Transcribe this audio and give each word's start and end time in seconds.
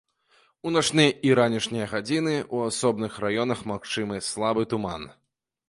У 0.69 0.69
начныя 0.75 1.11
і 1.29 1.35
ранішнія 1.39 1.85
гадзіны 1.93 2.33
ў 2.53 2.57
асобных 2.73 3.21
раёнах 3.27 3.63
магчымы 3.75 4.15
слабы 4.33 4.69
туман. 4.77 5.11